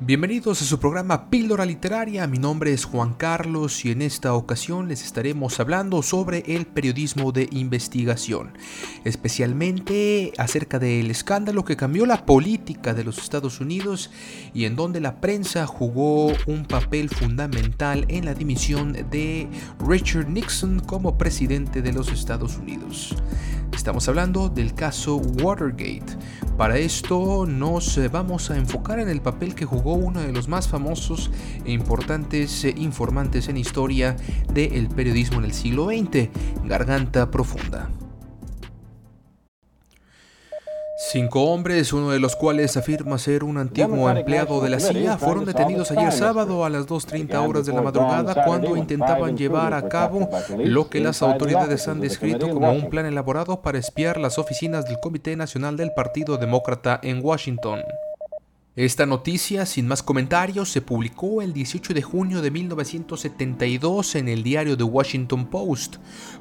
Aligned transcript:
Bienvenidos 0.00 0.60
a 0.60 0.64
su 0.64 0.80
programa 0.80 1.30
Píldora 1.30 1.64
Literaria, 1.64 2.26
mi 2.26 2.38
nombre 2.38 2.72
es 2.72 2.84
Juan 2.84 3.14
Carlos 3.14 3.84
y 3.84 3.92
en 3.92 4.02
esta 4.02 4.34
ocasión 4.34 4.88
les 4.88 5.04
estaremos 5.04 5.60
hablando 5.60 6.02
sobre 6.02 6.42
el 6.48 6.66
periodismo 6.66 7.30
de 7.30 7.48
investigación, 7.52 8.58
especialmente 9.04 10.32
acerca 10.36 10.80
del 10.80 11.12
escándalo 11.12 11.64
que 11.64 11.76
cambió 11.76 12.06
la 12.06 12.26
política 12.26 12.92
de 12.92 13.04
los 13.04 13.18
Estados 13.18 13.60
Unidos 13.60 14.10
y 14.52 14.64
en 14.64 14.74
donde 14.74 15.00
la 15.00 15.20
prensa 15.20 15.64
jugó 15.64 16.32
un 16.46 16.64
papel 16.66 17.08
fundamental 17.08 18.04
en 18.08 18.24
la 18.24 18.34
dimisión 18.34 18.94
de 18.94 19.48
Richard 19.78 20.28
Nixon 20.28 20.80
como 20.80 21.16
presidente 21.16 21.82
de 21.82 21.92
los 21.92 22.10
Estados 22.10 22.56
Unidos. 22.56 23.14
Estamos 23.74 24.08
hablando 24.08 24.48
del 24.48 24.72
caso 24.72 25.16
Watergate. 25.16 26.16
Para 26.56 26.78
esto 26.78 27.44
nos 27.44 27.98
eh, 27.98 28.08
vamos 28.08 28.50
a 28.50 28.56
enfocar 28.56 29.00
en 29.00 29.08
el 29.08 29.20
papel 29.20 29.54
que 29.54 29.64
jugó 29.64 29.94
uno 29.94 30.20
de 30.20 30.32
los 30.32 30.48
más 30.48 30.68
famosos 30.68 31.30
e 31.64 31.72
importantes 31.72 32.64
eh, 32.64 32.72
informantes 32.76 33.48
en 33.48 33.56
historia 33.56 34.16
del 34.52 34.88
periodismo 34.88 35.38
en 35.38 35.46
el 35.46 35.52
siglo 35.52 35.86
XX, 35.86 36.28
Garganta 36.64 37.30
Profunda. 37.30 37.90
Cinco 41.14 41.44
hombres, 41.44 41.92
uno 41.92 42.10
de 42.10 42.18
los 42.18 42.34
cuales 42.34 42.76
afirma 42.76 43.18
ser 43.18 43.44
un 43.44 43.56
antiguo 43.56 44.10
empleado 44.10 44.60
de 44.60 44.68
la 44.68 44.80
CIA, 44.80 45.16
fueron 45.16 45.44
detenidos 45.44 45.92
ayer 45.92 46.10
sábado 46.10 46.64
a 46.64 46.70
las 46.70 46.88
2.30 46.88 47.48
horas 47.48 47.66
de 47.66 47.72
la 47.72 47.82
madrugada 47.82 48.44
cuando 48.44 48.76
intentaban 48.76 49.36
llevar 49.36 49.74
a 49.74 49.88
cabo 49.88 50.28
lo 50.58 50.90
que 50.90 50.98
las 50.98 51.22
autoridades 51.22 51.86
han 51.86 52.00
descrito 52.00 52.50
como 52.50 52.72
un 52.72 52.90
plan 52.90 53.06
elaborado 53.06 53.62
para 53.62 53.78
espiar 53.78 54.16
las 54.16 54.40
oficinas 54.40 54.86
del 54.86 54.98
Comité 54.98 55.36
Nacional 55.36 55.76
del 55.76 55.92
Partido 55.92 56.36
Demócrata 56.36 56.98
en 57.00 57.24
Washington. 57.24 57.84
Esta 58.76 59.06
noticia, 59.06 59.66
sin 59.66 59.86
más 59.86 60.02
comentarios, 60.02 60.68
se 60.68 60.82
publicó 60.82 61.42
el 61.42 61.52
18 61.52 61.94
de 61.94 62.02
junio 62.02 62.42
de 62.42 62.50
1972 62.50 64.16
en 64.16 64.26
el 64.26 64.42
diario 64.42 64.76
The 64.76 64.82
Washington 64.82 65.46
Post. 65.46 65.98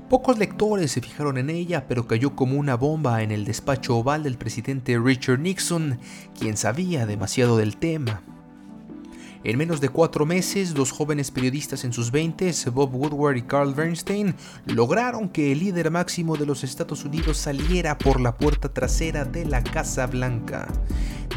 Pocos 0.10 0.40
lectores 0.40 0.94
se 0.94 1.02
fijaron 1.02 1.38
en 1.38 1.52
ella, 1.52 1.86
pero 1.88 2.08
cayó 2.08 2.36
como 2.36 2.58
una 2.58 2.74
bomba 2.74 3.22
en 3.22 3.32
el 3.32 3.46
despacho 3.46 3.98
oval 3.98 4.24
del 4.24 4.40
presidente 4.40 4.98
Richard 4.98 5.42
Nixon, 5.42 6.00
quien 6.40 6.58
sabía 6.58 7.06
demasiado 7.06 7.56
del 7.56 7.78
tema. 7.78 8.24
En 9.46 9.58
menos 9.58 9.82
de 9.82 9.90
cuatro 9.90 10.26
meses, 10.26 10.74
dos 10.74 10.94
jóvenes 10.94 11.30
periodistas 11.30 11.84
en 11.84 11.92
sus 11.92 12.12
20, 12.12 12.50
Bob 12.72 12.96
Woodward 12.96 13.36
y 13.36 13.42
Carl 13.42 13.74
Bernstein, 13.74 14.36
lograron 14.66 15.28
que 15.28 15.52
el 15.52 15.60
líder 15.60 15.92
máximo 15.92 16.38
de 16.38 16.46
los 16.46 16.64
Estados 16.64 17.04
Unidos 17.04 17.40
saliera 17.40 17.98
por 17.98 18.22
la 18.22 18.38
puerta 18.38 18.70
trasera 18.70 19.26
de 19.26 19.44
la 19.44 19.62
Casa 19.62 20.08
Blanca. 20.08 20.70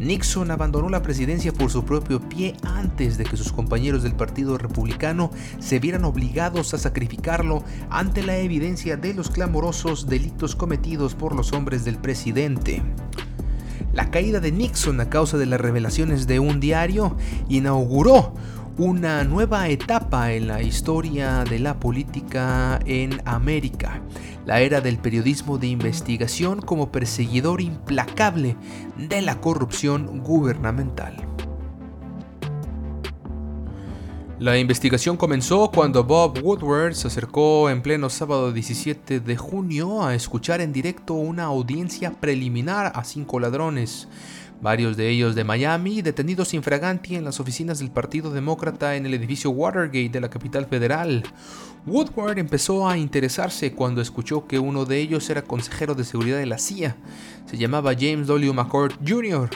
Nixon 0.01 0.53
abandonó 0.53 0.89
la 0.89 1.03
presidencia 1.03 1.53
por 1.53 1.69
su 1.71 1.84
propio 1.84 2.21
pie 2.21 2.55
antes 2.62 3.19
de 3.19 3.25
que 3.25 3.37
sus 3.37 3.53
compañeros 3.53 4.05
del 4.05 4.15
Partido 4.15 4.57
Republicano 4.57 5.33
se 5.59 5.81
vieran 5.81 6.05
obligados 6.05 6.75
a 6.75 6.79
sacrificarlo 6.79 7.65
ante 7.91 8.23
la 8.23 8.37
evidencia 8.37 8.97
de 8.97 9.15
los 9.15 9.31
clamorosos 9.31 10.07
delitos 10.07 10.55
cometidos 10.55 11.17
por 11.17 11.34
los 11.34 11.53
hombres 11.53 11.84
del 11.84 11.99
presidente. 11.99 12.84
La 13.97 14.11
caída 14.11 14.41
de 14.41 14.52
Nixon 14.52 15.00
a 15.00 15.08
causa 15.08 15.39
de 15.39 15.47
las 15.47 15.58
revelaciones 15.58 16.27
de 16.27 16.39
un 16.39 16.61
diario 16.61 17.16
inauguró 17.48 18.34
una 18.77 19.25
nueva 19.25 19.70
etapa 19.70 20.34
en 20.34 20.48
la 20.48 20.61
historia 20.61 21.44
de 21.44 21.58
la 21.61 21.80
política 21.80 22.78
en 22.84 23.22
América, 23.25 24.03
la 24.44 24.61
era 24.61 24.83
del 24.83 24.98
periodismo 24.98 25.56
de 25.56 25.69
investigación 25.69 26.61
como 26.61 26.92
perseguidor 26.92 27.62
implacable 27.62 28.58
de 28.98 29.22
la 29.22 29.41
corrupción 29.41 30.22
gubernamental. 30.22 31.25
La 34.38 34.58
investigación 34.58 35.16
comenzó 35.16 35.70
cuando 35.70 36.04
Bob 36.04 36.44
Woodward 36.44 36.94
se 36.94 37.08
acercó 37.08 37.70
en 37.70 37.80
pleno 37.80 38.10
sábado 38.10 38.52
17 38.52 39.20
de 39.20 39.36
junio 39.38 40.04
a 40.04 40.14
escuchar 40.14 40.60
en 40.60 40.74
directo 40.74 41.14
una 41.14 41.44
audiencia 41.44 42.10
preliminar 42.10 42.92
a 42.94 43.02
cinco 43.04 43.41
ladrones, 43.41 44.08
varios 44.60 44.98
de 44.98 45.08
ellos 45.08 45.34
de 45.34 45.44
Miami, 45.44 46.02
detenidos 46.02 46.52
infraganti 46.52 47.16
en 47.16 47.24
las 47.24 47.41
oficinas 47.41 47.78
del 47.78 47.91
Partido 47.91 48.30
Demócrata 48.30 48.97
en 48.97 49.06
el 49.06 49.14
edificio 49.14 49.48
Watergate 49.48 50.10
de 50.10 50.20
la 50.20 50.28
capital 50.28 50.66
federal. 50.66 51.22
Woodward 51.86 52.38
empezó 52.38 52.86
a 52.86 52.98
interesarse 52.98 53.72
cuando 53.72 54.03
escuchó 54.03 54.47
que 54.47 54.58
uno 54.58 54.84
de 54.84 55.00
ellos 55.00 55.30
era 55.30 55.41
consejero 55.41 55.94
de 55.94 56.04
seguridad 56.04 56.36
de 56.36 56.47
la 56.47 56.58
CIA. 56.58 56.94
Se 57.47 57.56
llamaba 57.56 57.94
James 57.98 58.26
W. 58.26 58.53
McCord 58.53 58.97
Jr. 59.03 59.48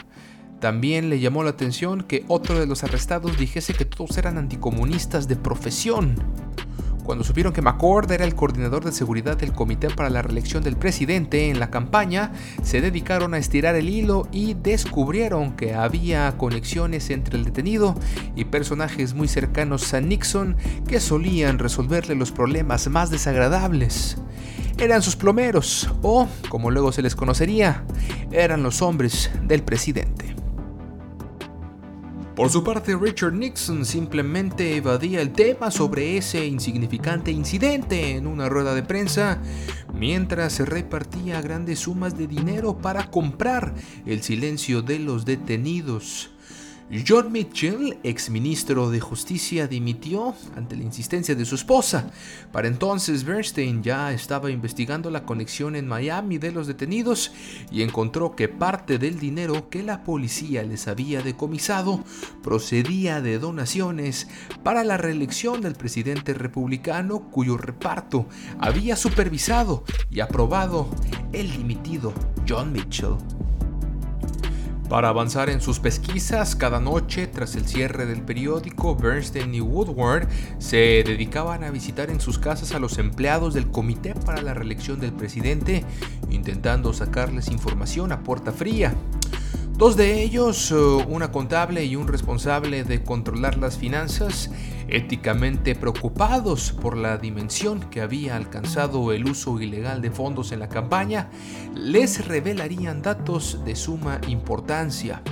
También 0.61 1.09
le 1.09 1.21
llamó 1.21 1.43
la 1.43 1.51
atención 1.51 2.03
que 2.03 2.25
otro 2.29 2.61
de 2.61 2.67
los 2.67 2.85
arrestados 2.85 3.39
dijese 3.39 3.73
que 3.73 3.87
todos 3.87 4.19
eran 4.19 4.37
anticomunistas 4.37 5.27
de 5.27 5.37
profesión. 5.37 6.17
Cuando 7.03 7.25
supieron 7.25 7.55
que 7.55 7.63
McCord 7.63 8.13
era 8.13 8.27
el 8.27 8.35
coordinador 8.35 8.85
de 8.85 8.93
seguridad 8.93 9.39
del 9.39 9.55
Comité 9.55 9.89
para 9.89 10.11
la 10.11 10.21
Reelección 10.21 10.63
del 10.63 10.77
Presidente 10.77 11.49
en 11.49 11.59
la 11.59 11.71
campaña, 11.71 12.33
se 12.63 12.83
dedicaron 12.83 13.33
a 13.33 13.39
estirar 13.39 13.75
el 13.75 13.89
hilo 13.89 14.29
y 14.33 14.53
descubrieron 14.53 15.57
que 15.57 15.75
había 15.75 16.37
conexiones 16.37 17.09
entre 17.09 17.39
el 17.39 17.47
detenido 17.47 17.95
y 18.37 18.45
personajes 18.45 19.15
muy 19.15 19.29
cercanos 19.29 19.95
a 19.95 20.03
Nixon 20.03 20.57
que 20.87 21.01
solían 21.01 21.59
resolverle 21.59 22.15
los 22.15 22.33
problemas 22.33 22.87
más 22.89 23.11
desagradables. 23.11 24.19
Eran 24.77 25.01
sus 25.01 25.17
plomeros, 25.17 25.91
o, 26.03 26.29
como 26.51 26.71
luego 26.71 26.93
se 26.93 27.03
les 27.03 27.17
conocería, 27.17 27.83
eran 28.31 28.63
los 28.63 28.83
hombres 28.83 29.31
del 29.43 29.63
presidente. 29.63 30.40
Por 32.41 32.49
su 32.49 32.65
parte, 32.65 32.97
Richard 32.97 33.35
Nixon 33.35 33.85
simplemente 33.85 34.75
evadía 34.75 35.21
el 35.21 35.31
tema 35.31 35.71
sobre 35.71 36.17
ese 36.17 36.47
insignificante 36.47 37.31
incidente 37.31 38.13
en 38.17 38.27
una 38.27 38.49
rueda 38.49 38.75
de 38.75 38.83
prensa, 38.83 39.43
mientras 39.93 40.55
se 40.55 40.65
repartía 40.65 41.43
grandes 41.43 41.81
sumas 41.81 42.17
de 42.17 42.27
dinero 42.27 42.79
para 42.79 43.11
comprar 43.11 43.75
el 44.07 44.23
silencio 44.23 44.81
de 44.81 45.01
los 45.01 45.27
detenidos. 45.27 46.31
John 47.07 47.31
Mitchell, 47.31 47.99
exministro 48.03 48.91
de 48.91 48.99
Justicia, 48.99 49.69
dimitió 49.69 50.35
ante 50.57 50.75
la 50.75 50.83
insistencia 50.83 51.37
de 51.37 51.45
su 51.45 51.55
esposa. 51.55 52.11
Para 52.51 52.67
entonces, 52.67 53.23
Bernstein 53.23 53.85
ya 53.85 54.13
estaba 54.13 54.51
investigando 54.51 55.09
la 55.09 55.25
conexión 55.25 55.77
en 55.77 55.87
Miami 55.87 56.39
de 56.39 56.51
los 56.51 56.67
detenidos 56.67 57.33
y 57.71 57.83
encontró 57.83 58.35
que 58.35 58.49
parte 58.49 58.99
del 58.99 59.21
dinero 59.21 59.71
que 59.71 59.85
la 59.85 60.03
policía 60.03 60.65
les 60.65 60.89
había 60.89 61.23
decomisado 61.23 62.03
procedía 62.43 63.21
de 63.21 63.39
donaciones 63.39 64.27
para 64.65 64.83
la 64.83 64.97
reelección 64.97 65.61
del 65.61 65.75
presidente 65.75 66.35
republicano 66.35 67.31
cuyo 67.31 67.57
reparto 67.57 68.27
había 68.59 68.97
supervisado 68.97 69.85
y 70.11 70.21
aprobado 70.21 70.91
el 71.33 71.53
dimitido 71.53 72.13
John 72.49 72.73
Mitchell. 72.73 73.17
Para 74.91 75.09
avanzar 75.09 75.51
en 75.51 75.61
sus 75.61 75.79
pesquisas, 75.79 76.57
cada 76.57 76.81
noche 76.81 77.29
tras 77.29 77.55
el 77.55 77.65
cierre 77.65 78.07
del 78.07 78.23
periódico, 78.23 78.97
Bernstein 78.97 79.55
y 79.55 79.61
Woodward 79.61 80.27
se 80.59 81.05
dedicaban 81.07 81.63
a 81.63 81.71
visitar 81.71 82.11
en 82.11 82.21
sus 82.21 82.41
casas 82.41 82.75
a 82.75 82.81
los 82.81 82.99
empleados 82.99 83.55
del 83.55 83.71
Comité 83.71 84.17
para 84.17 84.43
la 84.43 84.53
Reelección 84.53 84.99
del 84.99 85.13
Presidente, 85.13 85.85
intentando 86.29 86.93
sacarles 86.93 87.53
información 87.53 88.11
a 88.11 88.25
puerta 88.25 88.51
fría. 88.51 88.93
Dos 89.81 89.97
de 89.97 90.23
ellos, 90.23 90.73
eh, 90.73 90.75
una 90.75 91.33
contable 91.33 91.83
y 91.87 91.97
un 91.97 92.07
responsable 92.07 92.85
de 92.85 93.03
controlar 93.03 93.57
las 93.57 93.79
finanzas, 93.79 94.51
éticamente 94.89 95.75
preocupados 95.75 96.73
por 96.73 96.99
la 96.99 97.17
dimensión 97.17 97.81
que 97.89 98.03
había 98.03 98.37
alcanzado 98.37 99.11
el 99.11 99.25
uso 99.25 99.59
ilegal 99.59 100.03
de 100.03 100.11
fondos 100.11 100.53
en 100.53 100.59
la 100.59 100.69
campaña, 100.69 101.31
les 101.75 102.29
revelarían 102.29 103.01
datos 103.01 103.65
de 103.65 103.75
suma 103.75 104.21
importancia. 104.29 105.23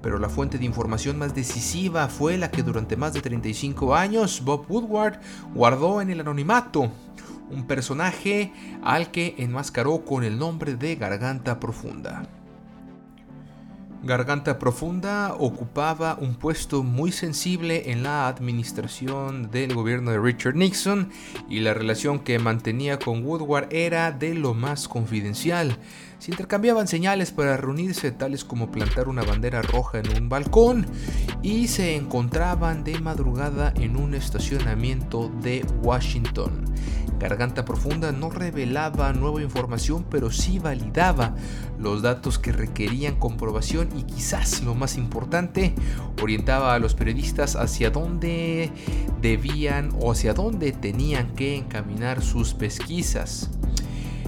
Pero 0.00 0.18
la 0.18 0.30
fuente 0.30 0.56
de 0.56 0.64
información 0.64 1.18
más 1.18 1.34
decisiva 1.34 2.08
fue 2.08 2.38
la 2.38 2.50
que 2.50 2.62
durante 2.62 2.96
más 2.96 3.12
de 3.12 3.20
35 3.20 3.94
años 3.94 4.42
Bob 4.42 4.64
Woodward 4.70 5.20
guardó 5.54 6.00
en 6.00 6.08
el 6.08 6.20
anonimato, 6.20 6.90
un 7.50 7.66
personaje 7.66 8.54
al 8.82 9.10
que 9.10 9.34
enmascaró 9.36 10.02
con 10.02 10.24
el 10.24 10.38
nombre 10.38 10.76
de 10.76 10.96
Garganta 10.96 11.60
Profunda. 11.60 12.22
Garganta 14.06 14.58
Profunda 14.58 15.34
ocupaba 15.38 16.16
un 16.20 16.36
puesto 16.36 16.82
muy 16.82 17.12
sensible 17.12 17.90
en 17.90 18.02
la 18.02 18.28
administración 18.28 19.50
del 19.50 19.74
gobierno 19.74 20.12
de 20.12 20.20
Richard 20.20 20.54
Nixon 20.54 21.10
y 21.50 21.60
la 21.60 21.74
relación 21.74 22.20
que 22.20 22.38
mantenía 22.38 22.98
con 22.98 23.24
Woodward 23.24 23.68
era 23.70 24.12
de 24.12 24.34
lo 24.34 24.54
más 24.54 24.88
confidencial. 24.88 25.76
Se 26.18 26.30
intercambiaban 26.30 26.88
señales 26.88 27.30
para 27.30 27.56
reunirse 27.56 28.10
tales 28.10 28.44
como 28.44 28.70
plantar 28.70 29.08
una 29.08 29.22
bandera 29.22 29.62
roja 29.62 29.98
en 29.98 30.16
un 30.16 30.28
balcón 30.28 30.86
y 31.42 31.68
se 31.68 31.94
encontraban 31.94 32.84
de 32.84 32.98
madrugada 33.00 33.72
en 33.76 33.96
un 33.96 34.14
estacionamiento 34.14 35.30
de 35.42 35.64
Washington. 35.82 36.64
Garganta 37.18 37.64
Profunda 37.64 38.12
no 38.12 38.30
revelaba 38.30 39.12
nueva 39.12 39.42
información, 39.42 40.04
pero 40.10 40.30
sí 40.30 40.58
validaba 40.58 41.34
los 41.78 42.02
datos 42.02 42.38
que 42.38 42.52
requerían 42.52 43.16
comprobación 43.16 43.88
y 43.96 44.02
quizás 44.02 44.62
lo 44.62 44.74
más 44.74 44.96
importante, 44.96 45.74
orientaba 46.22 46.74
a 46.74 46.78
los 46.78 46.94
periodistas 46.94 47.56
hacia 47.56 47.90
dónde 47.90 48.70
debían 49.20 49.90
o 50.00 50.12
hacia 50.12 50.34
dónde 50.34 50.72
tenían 50.72 51.34
que 51.34 51.56
encaminar 51.56 52.22
sus 52.22 52.54
pesquisas. 52.54 53.50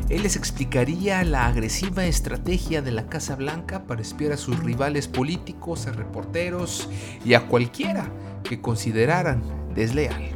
Él 0.09 0.23
les 0.23 0.37
explicaría 0.37 1.23
la 1.23 1.47
agresiva 1.47 2.07
estrategia 2.07 2.81
de 2.81 2.93
la 2.93 3.09
Casa 3.09 3.37
Blanca 3.37 3.85
para 3.85 4.01
espiar 4.01 4.33
a 4.33 4.39
sus 4.39 4.59
rivales 4.59 5.07
políticos, 5.07 5.87
a 5.87 5.93
reporteros 5.93 6.89
y 7.27 7.35
a 7.35 7.47
cualquiera 7.47 8.11
que 8.43 8.63
consideraran 8.63 9.43
desleal. 9.75 10.31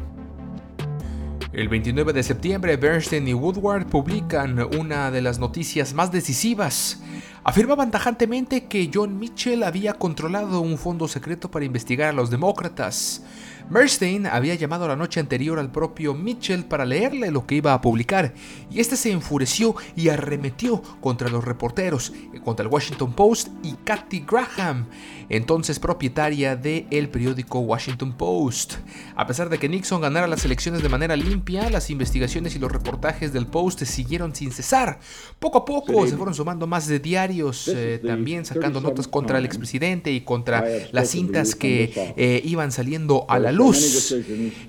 El 1.53 1.69
29 1.69 2.13
de 2.13 2.21
septiembre, 2.21 2.77
Bernstein 2.77 3.27
y 3.27 3.33
Woodward 3.33 3.87
publican 3.87 4.59
una 4.77 5.09
de 5.09 5.21
las 5.21 5.39
noticias 5.39 5.95
más 5.95 6.11
decisivas. 6.11 7.01
Afirmaban 7.43 7.89
tajantemente 7.89 8.65
que 8.65 8.91
John 8.93 9.17
Mitchell 9.17 9.63
había 9.63 9.93
controlado 9.93 10.61
un 10.61 10.77
fondo 10.77 11.07
secreto 11.07 11.49
para 11.49 11.65
investigar 11.65 12.09
a 12.09 12.13
los 12.13 12.29
demócratas. 12.29 13.23
Bernstein 13.69 14.27
había 14.27 14.55
llamado 14.55 14.87
la 14.87 14.95
noche 14.95 15.19
anterior 15.19 15.59
al 15.59 15.71
propio 15.71 16.13
Mitchell 16.13 16.65
para 16.65 16.85
leerle 16.85 17.31
lo 17.31 17.45
que 17.47 17.55
iba 17.55 17.73
a 17.73 17.81
publicar, 17.81 18.33
y 18.69 18.79
este 18.79 18.97
se 18.97 19.11
enfureció 19.11 19.75
y 19.95 20.09
arremetió 20.09 20.81
contra 21.01 21.29
los 21.29 21.43
reporteros, 21.43 22.13
contra 22.43 22.65
el 22.65 22.71
Washington 22.71 23.13
Post 23.13 23.49
y 23.63 23.73
Kathy 23.83 24.25
Graham, 24.27 24.87
entonces 25.29 25.79
propietaria 25.79 26.55
del 26.55 27.09
periódico 27.09 27.59
Washington 27.59 28.13
Post. 28.13 28.75
A 29.15 29.25
pesar 29.25 29.49
de 29.49 29.57
que 29.57 29.69
Nixon 29.69 30.01
ganara 30.01 30.27
las 30.27 30.45
elecciones 30.45 30.83
de 30.83 30.89
manera 30.89 31.15
limpia, 31.15 31.69
las 31.69 31.89
investigaciones 31.89 32.55
y 32.55 32.59
los 32.59 32.71
reportajes 32.71 33.33
del 33.33 33.47
Post 33.47 33.83
siguieron 33.83 34.35
sin 34.35 34.51
cesar. 34.51 34.99
Poco 35.39 35.59
a 35.59 35.65
poco 35.65 36.05
se 36.07 36.17
fueron 36.17 36.33
sumando 36.35 36.67
más 36.67 36.87
de 36.87 36.99
diarios, 36.99 37.67
eh, 37.67 37.99
también 38.05 38.45
sacando 38.45 38.81
notas 38.81 39.07
contra 39.07 39.37
el 39.37 39.45
expresidente 39.45 40.11
y 40.11 40.21
contra 40.21 40.65
las 40.91 41.09
cintas 41.09 41.55
que 41.55 42.13
eh, 42.17 42.41
iban 42.43 42.71
saliendo 42.71 43.25
a 43.29 43.39
la 43.39 43.51
luz 43.53 44.13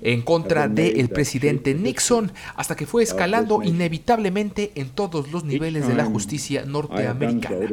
en 0.01 0.21
contra 0.21 0.67
del 0.67 1.09
presidente 1.09 1.73
Nixon, 1.73 2.31
hasta 2.55 2.75
que 2.75 2.85
fue 2.85 3.03
escalando 3.03 3.63
inevitablemente 3.63 4.71
en 4.75 4.89
todos 4.89 5.31
los 5.31 5.43
niveles 5.43 5.87
de 5.87 5.95
la 5.95 6.05
justicia 6.05 6.65
norteamericana. 6.65 7.67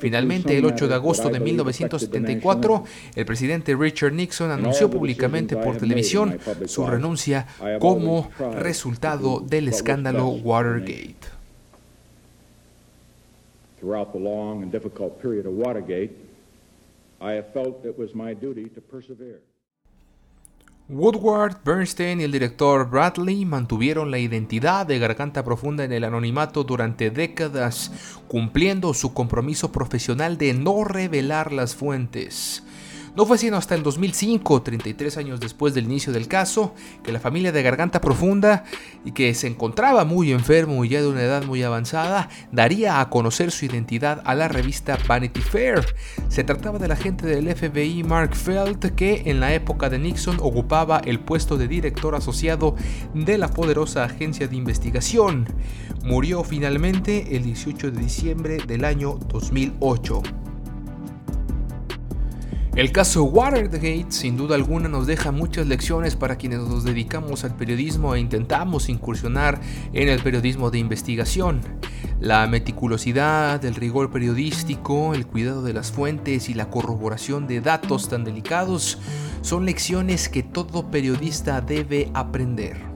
Finalmente, 0.00 0.56
el 0.56 0.64
8 0.64 0.88
de 0.88 0.94
agosto 0.94 1.28
de 1.28 1.40
1974, 1.40 2.84
el 3.14 3.26
presidente 3.26 3.74
Richard 3.74 4.12
Nixon 4.12 4.50
anunció 4.50 4.90
públicamente 4.90 5.56
por 5.56 5.76
televisión 5.76 6.38
su 6.66 6.86
renuncia 6.86 7.46
como 7.80 8.30
resultado 8.56 9.40
del 9.40 9.68
escándalo 9.68 10.28
Watergate. 10.28 11.16
Throughout 13.80 14.12
the 14.12 14.18
long 14.18 14.62
and 14.64 14.72
difficult 14.72 15.22
period 15.22 15.46
of 15.46 15.54
Watergate, 15.54 16.10
I 17.20 17.32
have 17.34 17.52
felt 17.52 17.84
it 17.84 17.96
was 17.96 18.12
my 18.12 18.34
duty 18.34 18.68
to 18.70 18.80
persevere. 18.80 19.40
Woodward, 20.90 21.58
Bernstein 21.66 22.22
y 22.22 22.24
el 22.24 22.32
director 22.32 22.88
Bradley 22.88 23.44
mantuvieron 23.44 24.10
la 24.10 24.18
identidad 24.18 24.86
de 24.86 24.98
Garganta 24.98 25.44
Profunda 25.44 25.84
en 25.84 25.92
el 25.92 26.02
anonimato 26.02 26.64
durante 26.64 27.10
décadas, 27.10 27.92
cumpliendo 28.26 28.94
su 28.94 29.12
compromiso 29.12 29.70
profesional 29.70 30.38
de 30.38 30.54
no 30.54 30.84
revelar 30.84 31.52
las 31.52 31.74
fuentes. 31.74 32.62
No 33.16 33.26
fue 33.26 33.38
sino 33.38 33.56
hasta 33.56 33.74
el 33.74 33.82
2005, 33.82 34.62
33 34.62 35.16
años 35.16 35.40
después 35.40 35.74
del 35.74 35.84
inicio 35.84 36.12
del 36.12 36.28
caso, 36.28 36.74
que 37.02 37.12
la 37.12 37.20
familia 37.20 37.52
de 37.52 37.62
Garganta 37.62 38.00
Profunda, 38.00 38.64
y 39.04 39.12
que 39.12 39.34
se 39.34 39.46
encontraba 39.46 40.04
muy 40.04 40.32
enfermo 40.32 40.84
y 40.84 40.90
ya 40.90 41.00
de 41.00 41.08
una 41.08 41.22
edad 41.22 41.44
muy 41.44 41.62
avanzada, 41.62 42.28
daría 42.52 43.00
a 43.00 43.10
conocer 43.10 43.50
su 43.50 43.64
identidad 43.64 44.22
a 44.24 44.34
la 44.34 44.48
revista 44.48 44.98
Vanity 45.06 45.40
Fair. 45.40 45.84
Se 46.28 46.44
trataba 46.44 46.78
del 46.78 46.92
agente 46.92 47.26
del 47.26 47.54
FBI 47.54 48.02
Mark 48.04 48.34
Felt, 48.34 48.94
que 48.94 49.22
en 49.26 49.40
la 49.40 49.52
época 49.54 49.88
de 49.88 49.98
Nixon 49.98 50.38
ocupaba 50.40 50.98
el 51.04 51.20
puesto 51.20 51.56
de 51.56 51.68
director 51.68 52.14
asociado 52.14 52.76
de 53.14 53.38
la 53.38 53.48
poderosa 53.48 54.04
agencia 54.04 54.48
de 54.48 54.56
investigación. 54.56 55.46
Murió 56.04 56.44
finalmente 56.44 57.36
el 57.36 57.42
18 57.44 57.90
de 57.90 58.00
diciembre 58.00 58.58
del 58.66 58.84
año 58.84 59.18
2008. 59.28 60.47
El 62.78 62.92
caso 62.92 63.24
Watergate 63.24 64.06
sin 64.10 64.36
duda 64.36 64.54
alguna 64.54 64.88
nos 64.88 65.08
deja 65.08 65.32
muchas 65.32 65.66
lecciones 65.66 66.14
para 66.14 66.36
quienes 66.36 66.60
nos 66.60 66.84
dedicamos 66.84 67.42
al 67.42 67.56
periodismo 67.56 68.14
e 68.14 68.20
intentamos 68.20 68.88
incursionar 68.88 69.60
en 69.92 70.08
el 70.08 70.22
periodismo 70.22 70.70
de 70.70 70.78
investigación. 70.78 71.60
La 72.20 72.46
meticulosidad, 72.46 73.64
el 73.64 73.74
rigor 73.74 74.12
periodístico, 74.12 75.12
el 75.14 75.26
cuidado 75.26 75.64
de 75.64 75.72
las 75.72 75.90
fuentes 75.90 76.48
y 76.48 76.54
la 76.54 76.70
corroboración 76.70 77.48
de 77.48 77.60
datos 77.60 78.08
tan 78.08 78.22
delicados 78.22 79.00
son 79.40 79.66
lecciones 79.66 80.28
que 80.28 80.44
todo 80.44 80.88
periodista 80.88 81.60
debe 81.60 82.12
aprender. 82.14 82.87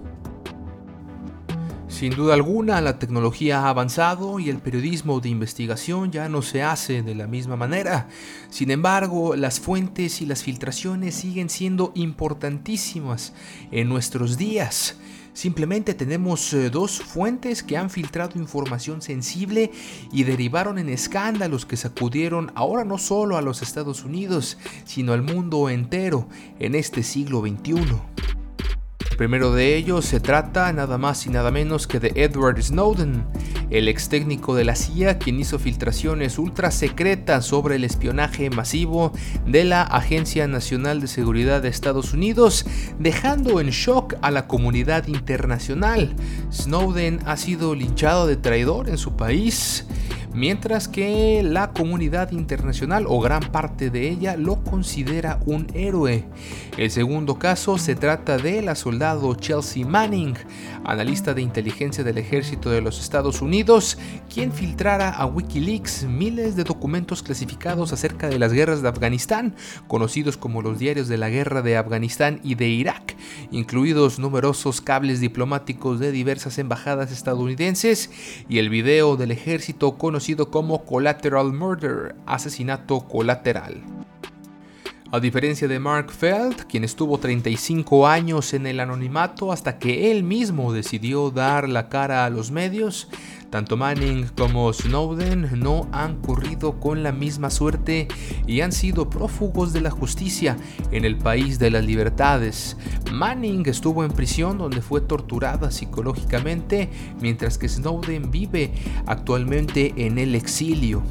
Sin 2.03 2.17
duda 2.17 2.35
alguna, 2.35 2.81
la 2.81 2.99
tecnología 2.99 3.61
ha 3.61 3.69
avanzado 3.69 4.41
y 4.41 4.51
el 4.51 4.59
periodismo 4.59 5.21
de 5.21 5.29
investigación 5.29 6.11
ya 6.11 6.29
no 6.29 6.43
se 6.43 6.61
hace 6.61 7.01
de 7.01 7.15
la 7.15 7.29
misma 7.29 7.55
manera. 7.55 8.09
Sin 8.51 8.73
embargo, 8.73 9.37
las 9.37 9.61
fuentes 9.61 10.21
y 10.21 10.27
las 10.27 10.43
filtraciones 10.43 11.15
siguen 11.15 11.49
siendo 11.49 11.93
importantísimas 11.95 13.35
en 13.71 13.89
nuestros 13.89 14.37
días. 14.37 14.97
Simplemente 15.33 15.95
tenemos 15.95 16.53
eh, 16.55 16.71
dos 16.71 17.01
fuentes 17.01 17.63
que 17.63 17.77
han 17.77 17.89
filtrado 17.89 18.37
información 18.37 19.01
sensible 19.01 19.71
y 20.11 20.25
derivaron 20.25 20.81
en 20.81 20.89
escándalos 20.89 21.67
que 21.67 21.77
sacudieron 21.77 22.51
ahora 22.57 22.85
no 22.85 22.99
solo 22.99 23.37
a 23.37 23.43
los 23.43 23.63
Estados 23.63 24.03
Unidos, 24.03 24.59
sino 24.87 25.13
al 25.13 25.23
mundo 25.23 25.71
entero 25.71 26.27
en 26.59 26.75
este 26.75 27.05
siglo 27.05 27.43
XXI. 27.43 28.42
Primero 29.23 29.53
de 29.53 29.77
ellos 29.77 30.05
se 30.05 30.19
trata 30.19 30.73
nada 30.73 30.99
más 30.99 31.27
y 31.27 31.31
nada 31.31 31.53
menos 31.53 31.87
que 31.87 32.01
de 32.01 32.11
Edward 32.17 32.61
Snowden, 32.61 33.25
el 33.71 33.87
ex 33.87 34.09
técnico 34.09 34.57
de 34.57 34.65
la 34.65 34.75
CIA 34.75 35.21
quien 35.21 35.39
hizo 35.39 35.61
filtraciones 35.61 36.41
ultra 36.41 36.73
secretas 36.73 37.47
sobre 37.47 37.77
el 37.77 37.85
espionaje 37.85 38.51
masivo 38.51 39.13
de 39.47 39.63
la 39.63 39.83
Agencia 39.83 40.49
Nacional 40.49 41.01
de 41.01 41.07
Seguridad 41.07 41.63
de 41.63 41.69
Estados 41.69 42.13
Unidos, 42.15 42.67
dejando 42.99 43.61
en 43.61 43.71
shock 43.71 44.17
a 44.23 44.33
la 44.33 44.49
comunidad 44.49 45.07
internacional. 45.07 46.17
Snowden 46.53 47.21
ha 47.25 47.37
sido 47.37 47.77
linchado 47.77 48.27
de 48.27 48.35
traidor 48.35 48.89
en 48.89 48.99
su 48.99 49.15
país 49.15 49.87
mientras 50.35 50.89
que 50.89 51.43
la 51.43 51.73
comunidad 51.73 52.33
internacional 52.33 53.05
o 53.09 53.21
gran 53.21 53.43
parte 53.53 53.91
de 53.91 54.09
ella 54.09 54.37
lo 54.37 54.63
considera 54.65 55.41
un 55.47 55.67
héroe. 55.75 56.25
El 56.79 56.91
segundo 56.91 57.39
caso 57.39 57.79
se 57.79 57.95
trata 57.95 58.39
de 58.39 58.63
la 58.63 58.75
soldado 58.75 59.35
Chelsea 59.35 59.87
Manning, 59.87 60.35
analista 60.85 61.35
de 61.35 61.43
inteligencia 61.43 62.03
del 62.03 62.19
ejército 62.19 62.71
de 62.71 62.81
los 62.81 63.01
Estados 63.01 63.43
Unidos, 63.43 63.99
quien 64.33 64.53
filtrara 64.53 65.11
a 65.11 65.27
Wikileaks 65.27 66.05
miles 66.05 66.57
de 66.57 66.65
documentos 66.65 67.23
clasificados 67.23 67.93
acerca 67.93 68.29
de 68.29 68.39
las 68.39 68.53
guerras 68.53 68.83
de 68.83 68.89
Afganistán, 68.89 69.55
conocidos 69.87 70.37
como 70.37 70.63
los 70.63 70.79
diarios 70.79 71.09
de 71.09 71.19
la 71.19 71.29
guerra 71.29 71.63
de 71.63 71.77
Afganistán 71.77 72.41
y 72.43 72.55
de 72.55 72.69
Irak, 72.69 73.17
incluidos 73.51 74.19
numerosos 74.19 74.81
cables 74.81 75.21
diplomáticos 75.21 76.01
de 76.01 76.11
diversas 76.11 76.59
embajadas 76.59 77.13
estadounidenses 77.13 78.11
y 78.49 78.59
el 78.59 78.71
video 78.71 79.17
del 79.17 79.31
ejército 79.31 79.99
conocido 79.99 80.22
conocido 80.23 80.53
como 80.53 80.85
Collateral 80.85 81.53
Murder, 81.53 82.15
asesinato 82.27 83.01
colateral. 83.09 84.02
A 85.15 85.21
diferencia 85.21 85.69
de 85.69 85.79
Mark 85.79 86.11
Feld, 86.11 86.65
quien 86.65 86.85
estuvo 86.85 87.19
35 87.19 88.07
años 88.07 88.55
en 88.55 88.67
el 88.67 88.81
anonimato 88.81 89.53
hasta 89.53 89.79
que 89.79 90.11
él 90.11 90.23
mismo 90.23 90.73
decidió 90.73 91.31
dar 91.31 91.69
la 91.69 91.91
cara 91.91 92.25
a 92.25 92.31
los 92.31 92.51
medios, 92.51 93.11
tanto 93.51 93.77
Manning 93.77 94.29
como 94.35 94.73
Snowden 94.73 95.61
no 95.61 95.87
han 95.93 96.23
corrido 96.23 96.81
con 96.81 97.03
la 97.03 97.13
misma 97.13 97.51
suerte 97.51 98.09
y 98.47 98.63
han 98.63 98.73
sido 98.73 99.11
prófugos 99.11 99.75
de 99.75 99.83
la 99.83 99.91
justicia 99.91 100.57
en 100.93 101.05
el 101.05 101.19
país 101.19 101.59
de 101.59 101.71
las 101.71 101.85
libertades. 101.85 102.79
Manning 103.13 103.69
estuvo 103.69 104.05
en 104.05 104.13
prisión 104.13 104.57
donde 104.57 104.81
fue 104.81 105.03
torturada 105.03 105.71
psicológicamente, 105.71 106.89
mientras 107.21 107.59
que 107.59 107.69
Snowden 107.69 108.31
vive 108.31 108.73
actualmente 109.05 109.93
en 109.95 110.17
el 110.17 110.35
exilio. 110.35 111.03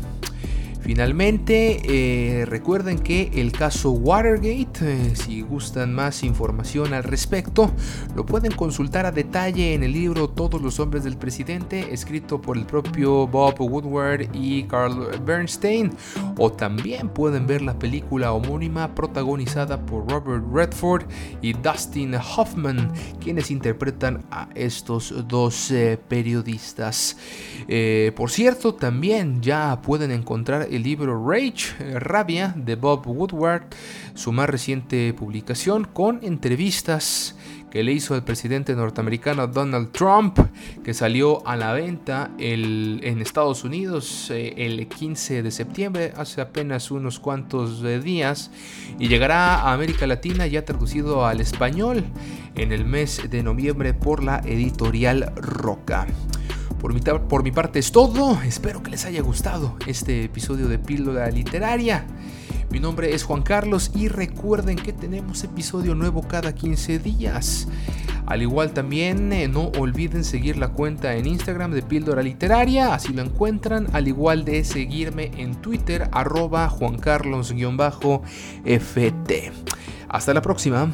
Finalmente, 0.82 1.82
eh, 1.84 2.46
recuerden 2.46 2.98
que 2.98 3.30
el 3.36 3.52
caso 3.52 3.92
Watergate, 3.92 4.80
eh, 4.82 5.16
si 5.16 5.42
gustan 5.42 5.94
más 5.94 6.24
información 6.24 6.96
al 6.96 7.04
respecto, 7.04 7.72
lo 8.16 8.26
pueden 8.26 8.52
consultar 8.52 9.06
a 9.06 9.12
detalle 9.12 9.76
en 9.76 9.84
el 9.84 9.92
libro 9.94 10.28
Todos 10.28 10.60
los 10.60 10.80
hombres 10.80 11.04
del 11.04 11.18
presidente, 11.18 11.94
escrito 11.94 12.42
por 12.42 12.58
el 12.58 12.66
propio 12.66 13.28
Bob 13.28 13.62
Woodward 13.62 14.30
y 14.34 14.64
Carl 14.64 15.22
Bernstein, 15.24 15.92
o 16.40 16.52
también 16.52 17.10
pueden 17.10 17.46
ver 17.46 17.62
la 17.62 17.78
película 17.78 18.34
homónima 18.34 18.96
protagonizada 18.96 19.86
por 19.86 20.10
Robert 20.10 20.44
Redford 20.52 21.04
y 21.44 21.54
Dustin 21.54 22.16
Hoffman, 22.16 22.92
quienes 23.20 23.52
interpretan 23.52 24.26
a 24.32 24.50
estos 24.56 25.14
dos 25.28 25.70
eh, 25.70 26.00
periodistas. 26.08 27.18
por 28.16 28.32
cierto, 28.32 28.74
también 28.74 29.42
ya 29.42 29.80
pueden 29.84 30.10
encontrar 30.10 30.71
el 30.72 30.84
libro 30.84 31.28
Rage, 31.28 31.76
eh, 31.80 32.00
Rabia, 32.00 32.54
de 32.56 32.76
Bob 32.76 33.08
Woodward, 33.08 33.64
su 34.14 34.32
más 34.32 34.50
reciente 34.50 35.14
publicación, 35.14 35.86
con 35.86 36.20
entrevistas 36.24 37.36
que 37.72 37.84
le 37.84 37.94
hizo 37.94 38.14
al 38.14 38.24
presidente 38.24 38.76
norteamericano 38.76 39.48
Donald 39.48 39.92
Trump, 39.92 40.38
que 40.84 40.94
salió 40.94 41.48
a 41.48 41.56
la 41.56 41.74
venta 41.74 42.32
en 42.38 43.22
Estados 43.22 43.64
Unidos 43.64 44.30
eh, 44.30 44.54
el 44.58 44.88
15 44.88 45.42
de 45.42 45.52
septiembre, 45.52 46.14
hace 46.18 46.42
apenas 46.42 46.92
unos 46.92 47.20
cuantos 47.20 47.82
eh, 47.84 48.00
días, 48.00 48.52
y 49.00 49.08
llegará 49.08 49.56
a 49.56 49.74
América 49.74 50.06
Latina 50.06 50.46
ya 50.48 50.66
traducido 50.66 51.26
al 51.26 51.40
español 51.40 52.04
en 52.56 52.74
el 52.74 52.86
mes 52.86 53.22
de 53.30 53.42
noviembre 53.42 53.94
por 53.94 54.22
la 54.22 54.40
editorial 54.40 55.32
Roca. 55.36 56.08
Por 56.82 56.94
mi, 56.96 57.00
por 57.00 57.44
mi 57.44 57.52
parte 57.52 57.78
es 57.78 57.92
todo. 57.92 58.42
Espero 58.42 58.82
que 58.82 58.90
les 58.90 59.06
haya 59.06 59.22
gustado 59.22 59.78
este 59.86 60.24
episodio 60.24 60.68
de 60.68 60.80
Píldora 60.80 61.30
Literaria. 61.30 62.08
Mi 62.72 62.80
nombre 62.80 63.14
es 63.14 63.24
Juan 63.24 63.44
Carlos 63.44 63.92
y 63.94 64.08
recuerden 64.08 64.78
que 64.78 64.92
tenemos 64.92 65.44
episodio 65.44 65.94
nuevo 65.94 66.24
cada 66.28 66.56
15 66.56 66.98
días. 66.98 67.68
Al 68.26 68.42
igual 68.42 68.72
también 68.74 69.32
eh, 69.32 69.48
no 69.48 69.72
olviden 69.78 70.24
seguir 70.24 70.58
la 70.58 70.70
cuenta 70.70 71.14
en 71.16 71.28
Instagram 71.28 71.72
de 71.72 71.84
Píldora 71.84 72.24
Literaria, 72.24 72.96
así 72.96 73.14
lo 73.14 73.22
encuentran, 73.22 73.88
al 73.94 74.08
igual 74.08 74.44
de 74.44 74.64
seguirme 74.64 75.30
en 75.38 75.54
Twitter 75.62 76.10
arroba 76.12 76.68
Juan 76.68 76.98
Carlos-FT. 76.98 77.52
Hasta 80.10 80.34
la 80.34 80.42
próxima. 80.42 80.90